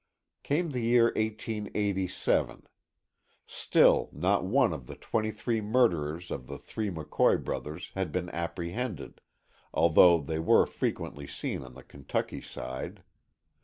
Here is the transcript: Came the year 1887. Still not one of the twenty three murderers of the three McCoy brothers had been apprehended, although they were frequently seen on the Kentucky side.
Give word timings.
Came 0.41 0.71
the 0.71 0.79
year 0.81 1.13
1887. 1.15 2.65
Still 3.45 4.09
not 4.11 4.43
one 4.43 4.73
of 4.73 4.87
the 4.87 4.95
twenty 4.95 5.29
three 5.29 5.61
murderers 5.61 6.31
of 6.31 6.47
the 6.47 6.57
three 6.57 6.89
McCoy 6.89 7.43
brothers 7.43 7.91
had 7.93 8.11
been 8.11 8.31
apprehended, 8.31 9.21
although 9.71 10.19
they 10.19 10.39
were 10.39 10.65
frequently 10.65 11.27
seen 11.27 11.61
on 11.61 11.75
the 11.75 11.83
Kentucky 11.83 12.41
side. 12.41 13.03